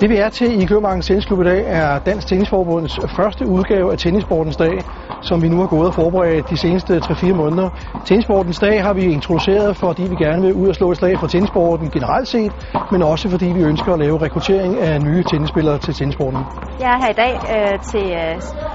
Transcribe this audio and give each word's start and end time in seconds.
Det 0.00 0.10
vi 0.10 0.16
er 0.16 0.28
til 0.28 0.62
i 0.62 0.64
Kløvermarkens 0.64 1.06
Tennisklub 1.06 1.40
i 1.40 1.44
dag 1.44 1.62
er 1.66 1.98
Dansk 1.98 2.26
Tennisforbunds 2.28 2.94
første 3.16 3.46
udgave 3.46 3.92
af 3.92 3.98
Tennisportens 3.98 4.56
Dag, 4.56 4.76
som 5.22 5.42
vi 5.42 5.48
nu 5.48 5.58
har 5.60 5.66
gået 5.66 5.86
og 5.86 5.94
forberedt 5.94 6.50
de 6.50 6.56
seneste 6.56 6.92
3-4 6.96 7.32
måneder. 7.34 7.68
Tennisportens 8.04 8.58
Dag 8.58 8.82
har 8.82 8.92
vi 8.92 9.04
introduceret, 9.18 9.76
fordi 9.76 10.02
vi 10.02 10.16
gerne 10.16 10.42
vil 10.42 10.54
ud 10.54 10.68
og 10.68 10.74
slå 10.74 10.90
et 10.90 10.96
slag 10.96 11.18
for 11.18 11.26
tennisporten 11.26 11.90
generelt 11.90 12.28
set, 12.28 12.52
men 12.92 13.02
også 13.02 13.30
fordi 13.30 13.46
vi 13.58 13.62
ønsker 13.62 13.92
at 13.92 13.98
lave 13.98 14.16
rekruttering 14.22 14.72
af 14.78 15.02
nye 15.02 15.22
tennisspillere 15.30 15.78
til 15.78 15.94
tennisporten. 15.94 16.40
Jeg 16.80 16.90
er 16.94 16.98
her 17.04 17.10
i 17.16 17.18
dag 17.24 17.34
øh, 17.54 17.74
til 17.92 18.06
øh, 18.20 18.34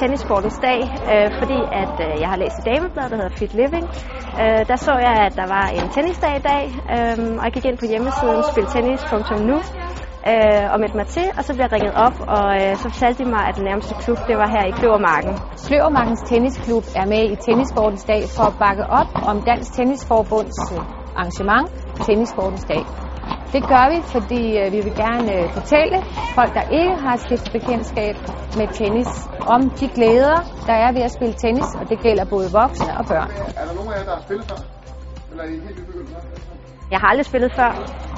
Tennisportens 0.00 0.58
Dag, 0.68 0.80
øh, 1.12 1.28
fordi 1.40 1.58
at 1.82 1.94
øh, 2.06 2.20
jeg 2.22 2.28
har 2.32 2.38
læst 2.42 2.56
et 2.60 2.64
dameblad, 2.70 3.06
der 3.10 3.16
hedder 3.20 3.34
Fit 3.38 3.52
Living. 3.60 3.86
Øh, 4.42 4.60
der 4.70 4.76
så 4.86 4.94
jeg, 5.06 5.14
at 5.26 5.34
der 5.40 5.46
var 5.56 5.66
en 5.78 5.86
tennisdag 5.94 6.32
i 6.40 6.44
dag, 6.52 6.64
øh, 6.94 7.16
og 7.38 7.44
jeg 7.46 7.52
gik 7.56 7.64
ind 7.70 7.78
på 7.82 7.86
hjemmesiden 7.92 8.40
spiltennis.nu 8.52 9.58
øh, 10.30 10.64
og 10.72 10.76
meldte 10.80 10.96
mig 11.00 11.08
til, 11.16 11.26
og 11.38 11.42
så 11.44 11.50
blev 11.54 11.64
jeg 11.66 11.72
ringet 11.76 11.94
op, 12.06 12.16
og 12.36 12.46
øh, 12.60 12.70
så 12.80 12.86
fortalte 12.94 13.18
de 13.24 13.28
mig, 13.36 13.42
at 13.48 13.54
den 13.58 13.64
nærmeste 13.70 13.94
klub, 14.02 14.18
det 14.28 14.36
var 14.42 14.48
her 14.54 14.64
i 14.70 14.72
Kløvermarken. 14.78 15.34
Kløvermarkens 15.66 16.22
Tennisklub 16.28 16.84
er 17.00 17.06
med 17.12 17.22
i 17.34 17.36
Tennisportens 17.46 18.04
Dag 18.12 18.22
for 18.36 18.44
at 18.50 18.56
bakke 18.64 18.84
op 19.00 19.10
om 19.30 19.36
Dansk 19.50 19.70
Tennisforbunds 19.76 20.58
øh, 20.74 20.80
arrangement 21.20 21.66
Tennisportens 22.06 22.64
Dag. 22.72 22.84
Det 23.54 23.62
gør 23.72 23.86
vi, 23.94 23.98
fordi 24.14 24.42
øh, 24.60 24.66
vi 24.74 24.80
vil 24.86 24.94
gerne 25.04 25.30
øh, 25.36 25.44
fortælle 25.58 25.96
folk, 26.38 26.52
der 26.58 26.64
ikke 26.78 26.94
har 27.06 27.16
stiftet 27.16 27.52
bekendtskab 27.58 28.16
med 28.58 28.68
tennis, 28.80 29.10
om 29.54 29.60
de 29.80 29.86
glæder, 29.96 30.36
der 30.68 30.76
er 30.84 30.90
ved 30.96 31.02
at 31.08 31.12
spille 31.16 31.34
tennis, 31.44 31.68
og 31.80 31.84
det 31.90 31.98
gælder 32.06 32.24
både 32.24 32.46
voksne 32.60 32.90
og 32.98 33.04
børn. 33.12 33.30
Er 33.60 33.64
der 33.68 33.74
nogen 33.78 33.92
af 33.92 33.98
jer, 33.98 34.04
der 34.08 34.14
har 34.18 34.22
spillet 34.26 34.46
før? 34.50 34.58
Jeg 36.92 36.98
har 37.00 37.08
aldrig 37.12 37.26
spillet 37.26 37.52
før, 37.60 37.70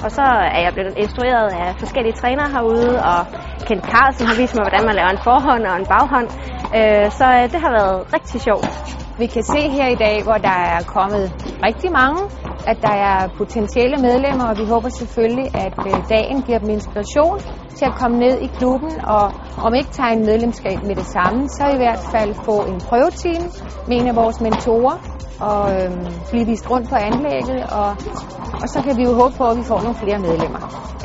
og 0.05 0.09
så 0.17 0.25
er 0.55 0.61
jeg 0.65 0.71
blevet 0.73 0.95
instrueret 1.03 1.49
af 1.61 1.67
forskellige 1.83 2.15
trænere 2.21 2.49
herude, 2.55 2.93
og 3.11 3.19
Kent 3.67 3.85
Carlsen 3.91 4.25
har 4.29 4.35
vist 4.41 4.55
mig, 4.55 4.63
hvordan 4.65 4.83
man 4.89 4.95
laver 4.99 5.11
en 5.17 5.23
forhånd 5.29 5.63
og 5.71 5.75
en 5.81 5.87
baghånd. 5.93 6.29
Øh, 6.77 7.05
så 7.19 7.25
øh, 7.37 7.43
det 7.53 7.59
har 7.65 7.71
været 7.79 7.97
rigtig 8.15 8.39
sjovt. 8.47 8.71
Vi 9.21 9.25
kan 9.33 9.43
se 9.53 9.61
her 9.77 9.87
i 9.95 9.99
dag, 10.05 10.15
hvor 10.27 10.37
der 10.47 10.57
er 10.73 10.79
kommet 10.95 11.25
rigtig 11.67 11.89
mange, 12.01 12.21
at 12.71 12.77
der 12.87 12.95
er 13.11 13.19
potentielle 13.41 13.97
medlemmer, 14.07 14.45
og 14.51 14.55
vi 14.61 14.65
håber 14.73 14.89
selvfølgelig, 15.01 15.47
at 15.65 15.79
øh, 15.91 15.95
dagen 16.15 16.37
giver 16.47 16.59
dem 16.63 16.69
inspiration 16.77 17.37
til 17.77 17.85
at 17.89 17.95
komme 18.01 18.15
ned 18.25 18.35
i 18.47 18.49
klubben, 18.57 18.91
og 19.15 19.25
om 19.67 19.71
ikke 19.79 19.91
tegne 19.99 20.21
medlemskab 20.31 20.79
med 20.89 20.95
det 21.01 21.07
samme, 21.15 21.39
så 21.57 21.63
i 21.75 21.77
hvert 21.83 22.03
fald 22.13 22.31
få 22.49 22.57
en 22.71 22.79
prøvetime 22.87 23.47
med 23.87 23.95
en 23.99 24.07
af 24.11 24.15
vores 24.21 24.37
mentorer, 24.45 24.97
og 25.39 25.63
øhm, 25.75 26.05
blive 26.29 26.45
vist 26.45 26.69
rundt 26.69 26.89
på 26.89 26.95
anlægget, 26.95 27.63
og, 27.79 27.89
og 28.61 28.67
så 28.73 28.81
kan 28.85 28.97
vi 28.97 29.03
jo 29.03 29.13
håbe 29.13 29.35
på, 29.37 29.43
at 29.51 29.57
vi 29.57 29.63
får 29.63 29.79
nogle 29.81 29.97
flere 30.03 30.19
medlemmer. 30.19 30.59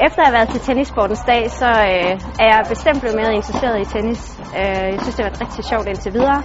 Efter 0.07 0.21
at 0.23 0.27
have 0.29 0.37
været 0.39 0.49
til 0.49 0.61
tennisportens 0.61 1.23
dag, 1.27 1.51
så 1.51 1.67
øh, 1.67 2.13
er 2.43 2.49
jeg 2.53 2.61
bestemt 2.69 3.01
blevet 3.01 3.17
mere 3.17 3.35
interesseret 3.35 3.81
i 3.81 3.85
tennis. 3.95 4.39
Øh, 4.59 4.85
jeg 4.93 4.99
synes, 5.03 5.15
det 5.17 5.25
har 5.25 5.31
været 5.31 5.41
rigtig 5.41 5.65
sjovt 5.65 5.87
indtil 5.89 6.13
videre, 6.19 6.43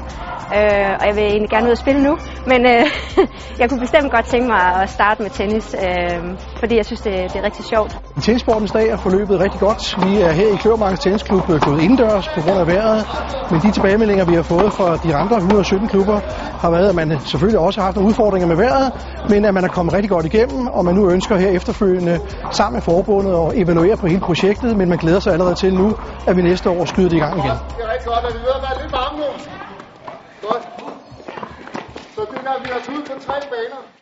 øh, 0.58 0.92
og 1.00 1.04
jeg 1.10 1.16
vil 1.18 1.24
egentlig 1.24 1.50
gerne 1.50 1.66
ud 1.68 1.72
og 1.78 1.82
spille 1.86 2.02
nu. 2.08 2.14
Men 2.52 2.60
øh, 2.74 2.84
jeg 3.60 3.66
kunne 3.70 3.80
bestemt 3.80 4.12
godt 4.16 4.26
tænke 4.26 4.48
mig 4.48 4.64
at 4.82 4.90
starte 4.90 5.22
med 5.24 5.32
tennis, 5.40 5.76
øh, 5.86 6.20
fordi 6.62 6.74
jeg 6.78 6.86
synes, 6.86 7.02
det, 7.02 7.14
det 7.32 7.38
er 7.42 7.46
rigtig 7.50 7.66
sjovt. 7.66 7.92
Tennisportens 8.22 8.72
Dag 8.72 8.88
er 8.90 8.98
forløbet 8.98 9.40
rigtig 9.40 9.60
godt. 9.60 9.82
Vi 10.06 10.12
er 10.28 10.32
her 10.40 10.48
i 10.54 10.56
Kløvermarkens 10.62 11.00
Tennisklub 11.00 11.50
øh, 11.50 11.62
gået 11.68 11.82
indendørs 11.86 12.28
på 12.36 12.40
grund 12.42 12.60
af 12.64 12.68
vejret, 12.68 13.00
men 13.52 13.58
de 13.64 13.72
tilbagemeldinger, 13.72 14.26
vi 14.26 14.36
har 14.36 14.48
fået 14.54 14.74
fra 14.78 14.88
de 15.06 15.16
andre 15.16 15.36
117 15.38 15.88
klubber, 15.88 16.20
har 16.64 16.70
været, 16.72 16.90
at 16.90 16.96
man 16.96 17.20
selvfølgelig 17.20 17.60
også 17.60 17.77
har 17.82 17.86
haft 17.86 17.98
udfordringer 17.98 18.48
med 18.48 18.56
vejret, 18.56 18.92
men 19.30 19.46
at 19.46 19.54
man 19.54 19.64
er 19.64 19.68
kommet 19.68 19.94
rigtig 19.94 20.10
godt 20.10 20.26
igennem, 20.26 20.68
og 20.68 20.86
man 20.86 20.96
nu 20.96 21.10
ønsker 21.10 21.36
her 21.38 21.50
efterfølgende 21.50 22.20
sammen 22.52 22.76
med 22.78 22.82
forbundet 22.82 23.34
at 23.46 23.62
evaluere 23.62 23.98
på 23.98 24.08
hele 24.08 24.22
projektet, 24.22 24.78
men 24.78 24.90
man 24.90 24.98
glæder 24.98 25.20
sig 25.20 25.34
allerede 25.34 25.56
til 25.56 25.74
nu, 25.74 25.96
at 26.28 26.38
vi 26.38 26.42
næste 26.42 26.70
år 26.70 26.86
skyder 26.86 27.10
det 27.10 27.16
i 27.16 27.20
gang 27.20 27.38
igen. 27.38 27.58
Det 27.78 27.84
er 27.86 27.94
rigtig 27.94 28.08
godt, 28.14 28.24
at 28.28 28.34
vi 28.34 28.40
ved 28.40 28.54
at 28.60 28.64
være 28.68 28.78
lidt 28.82 28.92
varme 28.98 29.18
nu. 29.18 29.30
Godt. 30.48 30.64
Så 32.16 32.22
det 32.32 32.40
der, 32.48 32.56
vi 32.64 32.70
har 32.74 32.82
ud 32.96 33.02
på 33.10 33.14
tre 33.26 33.38
baner. 33.54 33.97